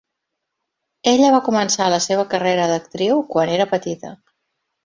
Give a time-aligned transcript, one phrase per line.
[1.11, 4.17] Ella va començar la seva carrera d'actriu quan era petita.